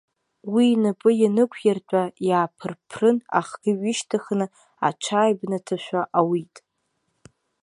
Уи 0.53 0.65
инапы 0.73 1.09
ианнықәиртәа, 1.17 2.03
иааԥыр-ԥрын, 2.27 3.17
ахгьы 3.39 3.71
ҩышьҭыхны 3.79 4.45
аҽааибнаҭашәа 4.87 6.01
ауит. 6.19 6.55